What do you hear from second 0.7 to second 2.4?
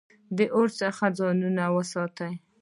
څخه ځان وساتئ